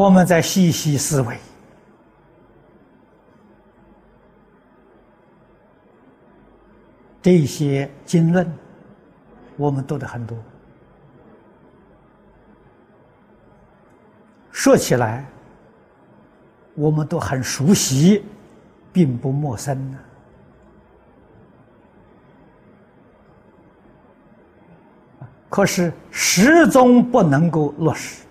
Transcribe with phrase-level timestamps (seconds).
[0.00, 1.36] 我们再细细思维，
[7.20, 8.50] 这些经论，
[9.58, 10.34] 我们读的很多。
[14.50, 15.26] 说起来，
[16.74, 18.24] 我们都很熟悉，
[18.94, 19.98] 并不陌生呢。
[25.50, 28.24] 可是始终不能够落实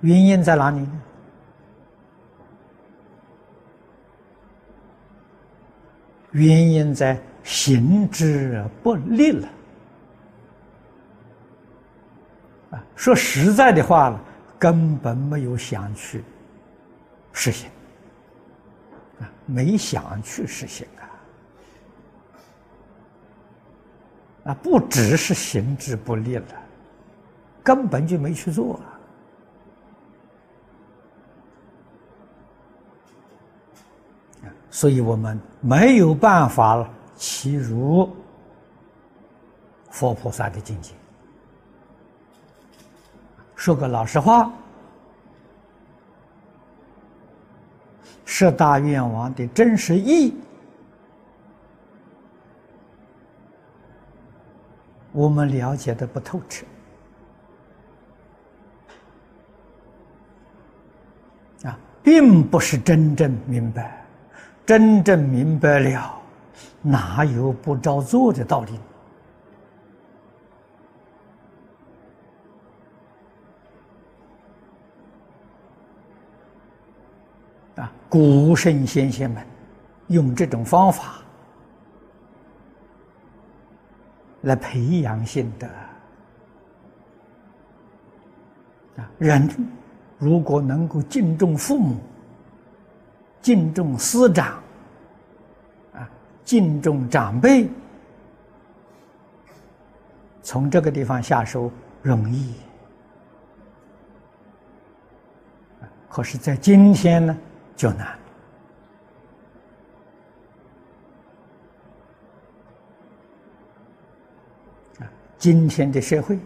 [0.00, 1.02] 原因在哪里呢？
[6.32, 9.48] 原因在行之不利了。
[12.70, 14.20] 啊，说实在的话了，
[14.56, 16.22] 根本没有想去
[17.32, 17.68] 实行，
[19.18, 20.86] 啊，没想去实行
[24.44, 26.46] 啊，啊，不只是行之不利了，
[27.64, 28.99] 根本就没去做啊，
[34.80, 38.08] 所以我们没有办法其如
[39.90, 40.94] 佛菩萨的境界。
[43.54, 44.50] 说个老实话，
[48.24, 50.34] 十大愿望的真实意，
[55.12, 56.64] 我们了解的不透彻
[61.68, 63.99] 啊，并不是真正明白，
[64.70, 66.22] 真正明白了，
[66.80, 68.78] 哪有不照做的道理？
[77.82, 79.44] 啊古圣先贤们
[80.06, 81.14] 用这种方法
[84.42, 85.66] 来培养心得
[88.98, 89.10] 啊！
[89.18, 89.48] 人
[90.16, 91.96] 如果能够敬重父母、
[93.42, 94.62] 敬重师长
[95.94, 96.08] 啊、
[96.44, 97.68] 敬重长辈，
[100.42, 101.70] 从这个地方下手
[102.02, 102.54] 容易
[106.08, 107.36] 可是，在今天呢？
[107.76, 108.08] 就难
[114.98, 115.06] 啊！
[115.38, 116.38] 今天的社会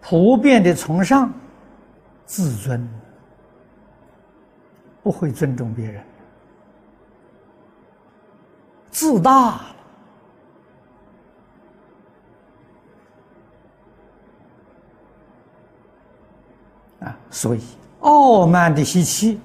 [0.00, 1.30] 普遍的崇尚
[2.24, 2.88] 自尊，
[5.02, 6.04] 不会尊重别人，
[8.90, 9.60] 自大。
[17.00, 17.62] 啊，所以
[18.00, 19.40] 傲慢的习气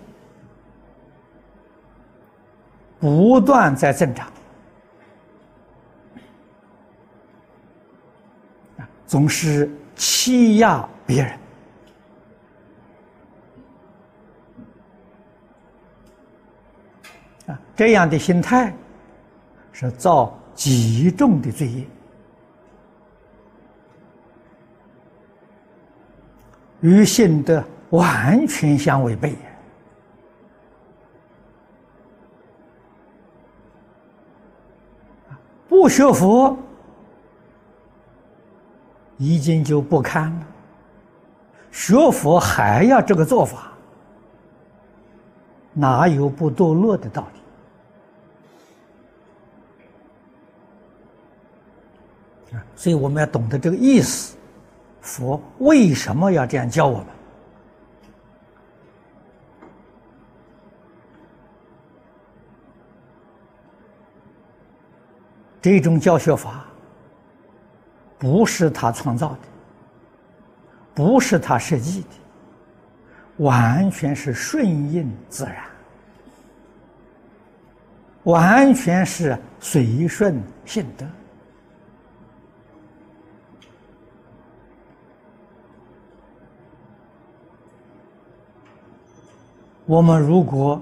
[3.00, 4.32] 不断在增长，
[9.08, 11.40] 总是欺压别人，
[17.78, 18.74] 这样的心态
[19.72, 21.86] 是造极重的罪业。
[26.82, 29.36] 与信德完全相违背。
[35.70, 36.58] 不学佛，
[39.18, 40.46] 已经就不堪了；
[41.72, 43.72] 学佛还要这个做法，
[45.74, 47.37] 哪有不堕落的道理？
[52.78, 54.38] 所以我们要懂得这个意思。
[55.02, 57.08] 佛为什么要这样教我们？
[65.60, 66.66] 这种教学法
[68.18, 69.40] 不是他创造的，
[70.94, 72.08] 不是他设计的，
[73.38, 75.56] 完全是顺应自然，
[78.24, 81.06] 完全是随顺性德。
[89.88, 90.80] 我们如果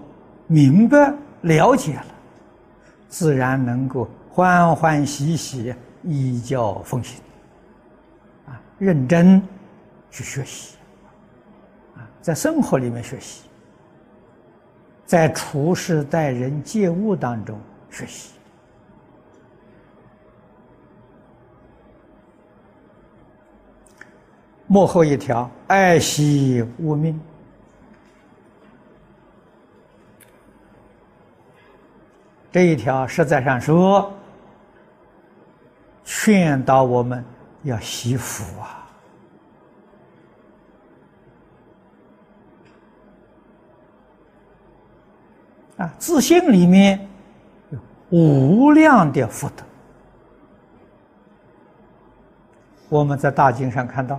[0.48, 2.06] 明白了解了，
[3.08, 5.74] 自然能够欢欢喜喜
[6.04, 7.22] 依教奉行，
[8.48, 9.40] 啊，认真
[10.10, 10.76] 去学习，
[11.96, 13.44] 啊，在生活里面学习，
[15.06, 17.60] 在处事待人接物当中
[17.92, 18.32] 学习。
[24.66, 27.22] 幕后一条，爱惜物命。
[32.56, 34.14] 这一条实在上说，
[36.06, 37.22] 劝导我们
[37.64, 38.88] 要惜福啊！
[45.80, 47.06] 啊，自信里面
[47.70, 47.78] 有
[48.10, 49.66] 无量的福德。
[52.88, 54.16] 我们在大经上看到，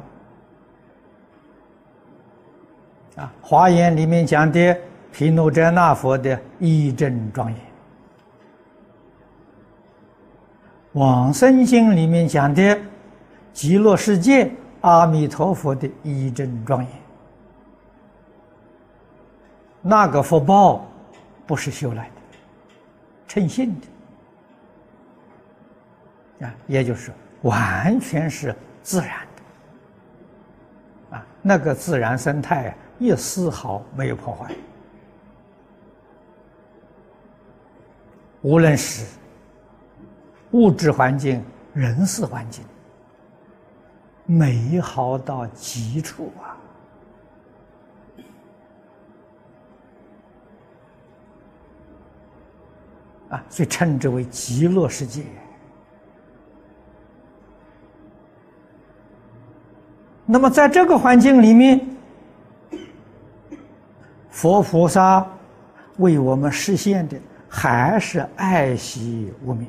[3.17, 4.77] 啊，《华严》里面讲的
[5.11, 7.59] 毗卢遮那佛的一真庄严，
[10.97, 12.79] 《往生经》里面讲的
[13.53, 14.51] 极乐世界
[14.81, 16.91] 阿弥陀佛的一真庄严，
[19.83, 20.87] 那个福报
[21.47, 22.13] 不是修来的，
[23.29, 23.79] 称信
[26.41, 27.13] 的，啊，也就是。
[27.43, 29.11] 完全是自然
[31.11, 34.51] 的，啊，那个自然生态一丝毫没有破坏，
[38.41, 39.05] 无论是
[40.57, 41.45] 物质环境、
[41.75, 42.65] 人事环境，
[44.25, 46.57] 美好到极处啊！
[53.37, 55.25] 啊，所以称之为极乐世界。
[60.25, 61.87] 那么，在这个环境里面，
[64.31, 65.27] 佛菩萨
[65.99, 69.69] 为我们实现的还是爱惜无名。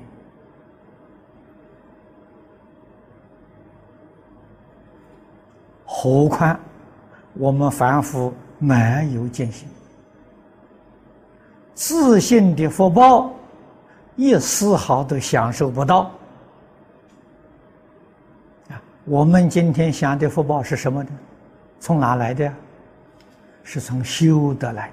[6.08, 6.58] 何况
[7.34, 9.68] 我们凡夫没有见性，
[11.74, 13.30] 自信的福报
[14.16, 16.10] 一丝毫都享受不到
[18.70, 18.82] 啊。
[19.04, 21.10] 我们今天享的福报是什么呢？
[21.78, 22.50] 从哪来的？
[23.64, 24.90] 是从修得来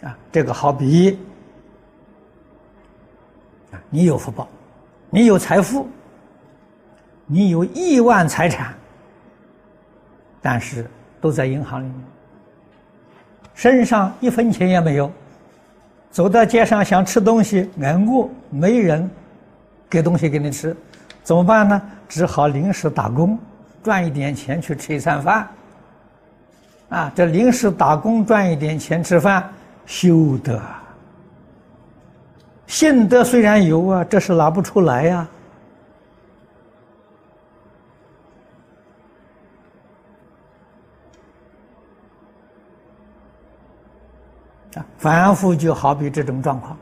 [0.00, 0.08] 的。
[0.08, 1.16] 啊，这个好比
[3.70, 4.48] 啊，你有福报，
[5.10, 5.86] 你有财富，
[7.26, 8.74] 你有亿万财产，
[10.40, 10.86] 但是
[11.20, 11.96] 都在银行里面，
[13.54, 15.10] 身上一分钱也没有，
[16.10, 19.08] 走到街上想吃东西，挨饿，没人。
[19.88, 20.74] 给东西给你吃，
[21.22, 21.82] 怎么办呢？
[22.08, 23.38] 只好临时打工，
[23.82, 25.46] 赚一点钱去吃一餐饭。
[26.88, 29.46] 啊，这临时打工赚一点钱吃饭，
[29.84, 30.58] 修德，
[32.66, 35.28] 信德虽然有啊，这是拿不出来呀。
[44.96, 46.76] 反复就好比这种状况。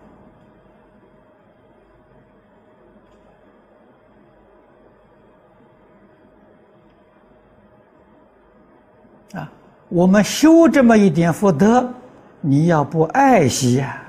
[9.35, 9.51] 啊
[9.89, 11.93] 我们修这么一点福德，
[12.41, 14.01] 你要不爱惜呀，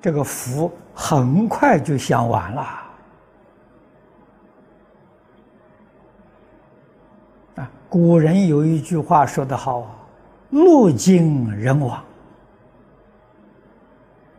[0.00, 2.62] 这个福很快就享完了。
[7.56, 9.90] 啊，古人有一句话说得好啊
[10.48, 12.02] ：“路尽人亡。”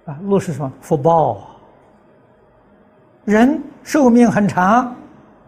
[0.07, 0.71] 啊，路是什么？
[0.81, 1.38] 福报。
[3.25, 4.95] 人寿命很长，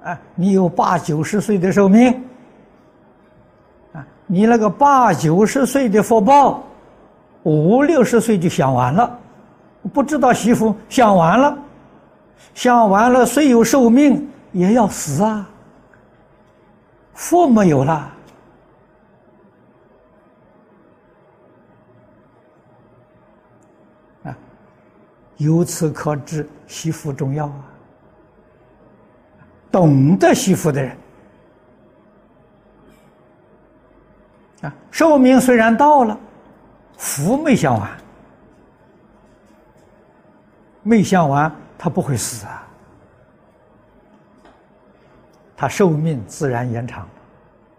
[0.03, 2.11] 啊，你有八九十岁的寿命。
[3.93, 6.61] 啊你那个八九十岁的福报，
[7.43, 9.17] 五六十岁就享完了，
[9.93, 11.57] 不知道媳妇享完了，
[12.53, 15.49] 享完了虽有寿命也要死啊，
[17.13, 18.11] 福没有了
[25.39, 27.63] 由此可知惜福重要啊，
[29.71, 30.97] 懂得惜福的人。
[34.61, 36.19] 啊，寿命虽然到了，
[36.97, 37.89] 福没享完，
[40.83, 42.67] 没享完，他不会死啊，
[45.55, 47.07] 他寿命自然延长，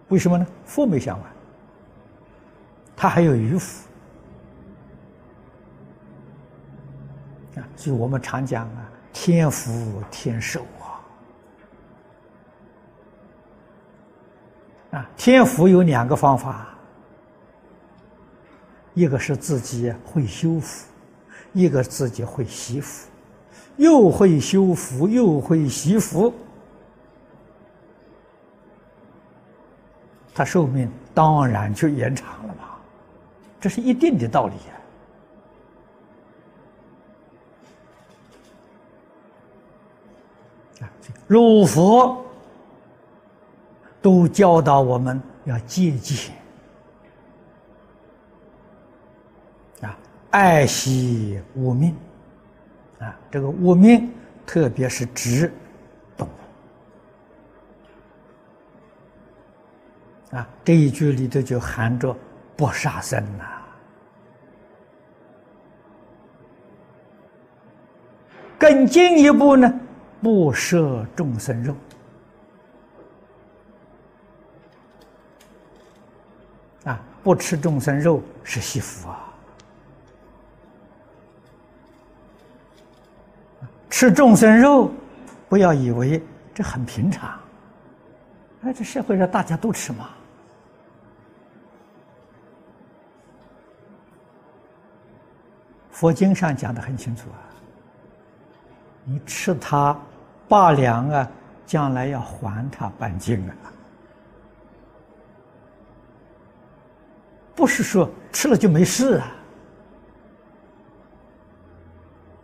[0.09, 0.47] 为什么呢？
[0.65, 1.31] 福没享完，
[2.97, 3.87] 他还有余福
[7.81, 10.67] 所以我们常讲啊，天福天寿
[14.93, 16.67] 啊，啊，天福有两个方法。
[18.93, 20.87] 一个是自己会修福，
[21.55, 23.09] 一个自己会惜福，
[23.77, 26.35] 又会修福又会惜福，
[30.35, 32.77] 他寿命当然就延长了嘛，
[33.59, 34.77] 这是一定的道理啊！
[41.27, 42.25] 入佛
[44.03, 46.33] 都教导我们要戒戒
[49.81, 49.97] 啊。
[50.31, 51.95] 爱惜无命，
[52.99, 54.11] 啊，这个无命
[54.47, 55.53] 特别是指
[56.17, 56.27] 动
[60.33, 60.37] 物。
[60.37, 62.17] 啊，这一句里头就含着
[62.57, 63.45] 不杀生呐。
[68.59, 69.73] 更进一步呢，
[70.23, 71.75] 不摄众生肉。
[76.85, 79.27] 啊，不吃众生肉是惜福啊。
[83.89, 84.91] 吃众生肉，
[85.49, 86.23] 不要以为
[86.55, 87.39] 这很平常。
[88.63, 90.11] 哎，这社会上大家都吃嘛。
[95.91, 97.37] 佛经上讲的很清楚啊，
[99.05, 99.95] 你吃它
[100.51, 101.31] 罢粮啊，
[101.65, 103.55] 将来要还他半斤啊。
[107.55, 109.27] 不是说吃了就没事啊，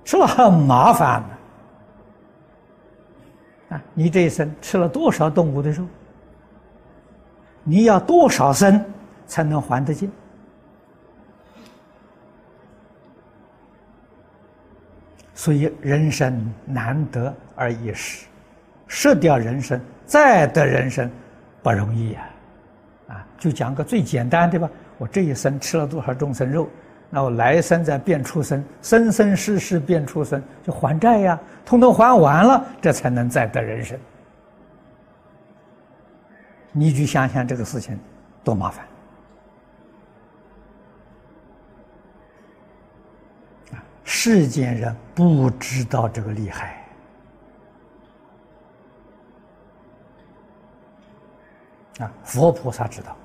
[0.04, 1.24] 吃了很麻烦。
[3.70, 5.84] 啊，你这一生吃了多少动物的肉？
[7.64, 8.84] 你要多少生
[9.26, 10.08] 才能还得尽？
[15.36, 18.26] 所以人生难得而易失，
[18.88, 21.08] 失掉人生再得人生
[21.62, 22.28] 不容易呀！
[23.08, 26.68] 啊，就讲个最简单的吧，我这一生吃了多少众生肉？
[27.10, 33.96] 那我来生再变出生，生生世世变出生，就还债呀，通通还完了，这才能再得人生。
[36.72, 37.98] 你去想想这个事情，
[38.42, 38.84] 多麻烦
[44.28, 46.84] 世间人不知道这个厉害
[52.00, 53.16] 啊，佛菩萨知道。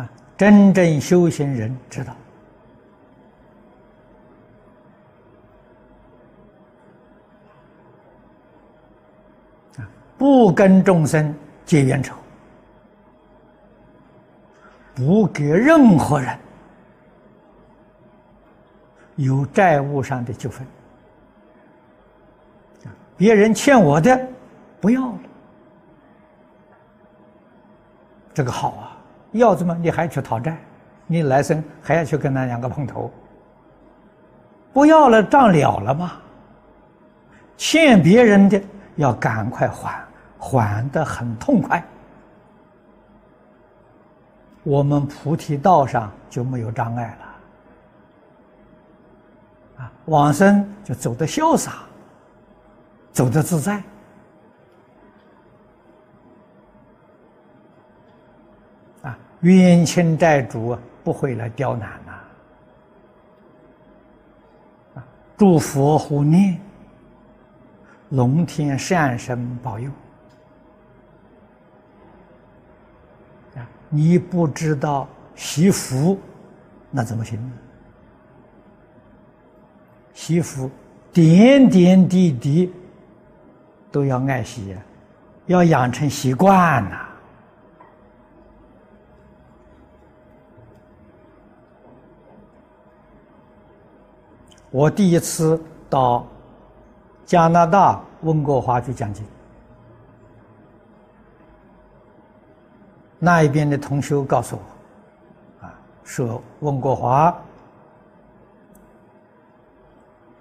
[0.00, 2.16] 啊，真正修行人知道，
[9.76, 9.84] 啊，
[10.16, 11.34] 不跟众生
[11.66, 12.16] 结冤仇，
[14.94, 16.34] 不给任何人
[19.16, 20.66] 有债务上的纠纷，
[23.16, 24.18] 别人欠我的
[24.80, 25.18] 不要了，
[28.32, 28.92] 这个好啊。
[29.32, 29.74] 要怎么？
[29.74, 30.56] 你还去讨债？
[31.06, 33.10] 你来生还要去跟他两个碰头？
[34.72, 36.12] 不要了，账了了吗？
[37.56, 38.60] 欠别人的
[38.96, 40.04] 要赶快还，
[40.38, 41.82] 还的很痛快。
[44.62, 47.35] 我们菩提道上就没有障碍了，
[49.78, 51.84] 啊，往生就走得潇洒，
[53.12, 53.82] 走得自在。
[59.02, 62.12] 啊冤亲债主不会来刁难呐！
[64.94, 65.04] 啊，
[65.36, 66.58] 祝佛护念，
[68.10, 69.90] 龙天善神保佑。
[73.56, 76.18] 啊，你不知道惜福，
[76.90, 77.52] 那怎么行呢？
[80.26, 80.68] 惜福，
[81.12, 82.72] 点点滴滴
[83.92, 84.76] 都要爱惜，
[85.46, 87.06] 要养成习惯呐。
[94.72, 96.26] 我第一次到
[97.24, 99.24] 加拿大温哥华去讲经，
[103.20, 107.32] 那一边的同学告诉我，啊，说温哥华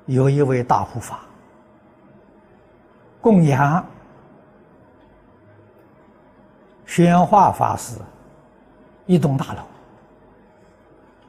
[0.06, 1.20] 有一位大护法
[3.22, 3.84] 供养
[6.86, 7.98] 宣化法师
[9.08, 9.62] 一栋大楼，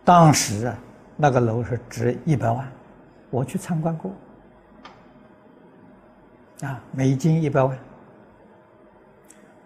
[0.05, 0.77] 当时啊，
[1.17, 2.67] 那个楼是值一百万。
[3.31, 4.11] 我去参观过，
[6.63, 7.77] 啊，美金一百万。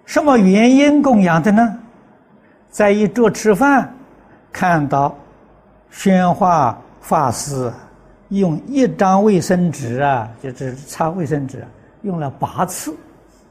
[0.07, 1.79] 什么原因供养的呢？
[2.71, 3.93] 在一桌吃饭，
[4.51, 5.15] 看到
[5.91, 7.73] 宣化法师
[8.31, 11.65] 用一张卫生纸啊，就是擦卫生纸，
[12.03, 12.97] 用了八次，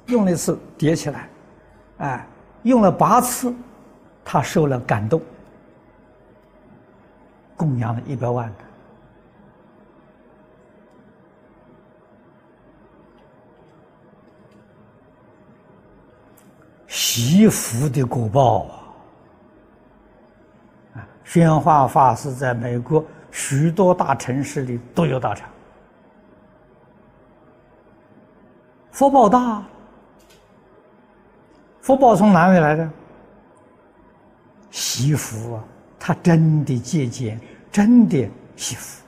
[0.07, 1.29] 用了一次叠起来，
[1.99, 2.27] 哎，
[2.63, 3.53] 用了八次，
[4.25, 5.21] 他受了感动，
[7.55, 8.55] 供养了一百万的。
[17.19, 18.65] 积福的果报！
[20.93, 25.49] 啊，宣化法师在美国许多大城市里都有大厂，
[28.91, 29.63] 福报大，
[31.81, 32.89] 福报从哪里来的？
[34.71, 35.63] 惜福啊，
[35.97, 37.39] 他真的节俭，
[37.71, 39.03] 真的惜福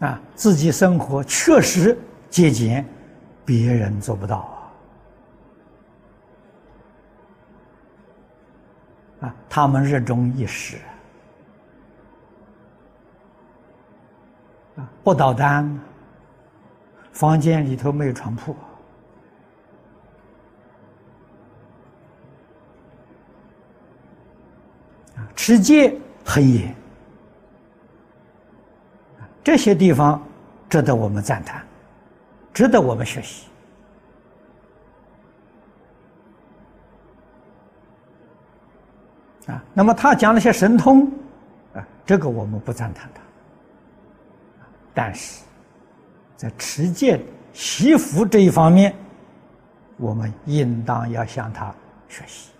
[0.00, 1.98] 啊，自己生活确实
[2.30, 2.86] 节俭，
[3.44, 4.59] 别人做不到啊。
[9.20, 10.78] 啊，他们热衷一时，
[14.76, 15.78] 啊，不捣蛋，
[17.12, 18.56] 房间里头没有床铺，
[25.16, 26.74] 啊，持戒很严。
[29.44, 30.26] 这些地方
[30.66, 31.62] 值得我们赞叹，
[32.54, 33.49] 值得我们学习。
[39.50, 39.62] 啊。
[39.74, 41.10] 那么他讲了些神通
[41.74, 43.20] 啊，这个我们不赞叹他，
[44.94, 45.42] 但是
[46.36, 47.20] 在持戒、
[47.52, 48.94] 惜福这一方面，
[49.96, 51.74] 我们应当要向他
[52.08, 52.50] 学习。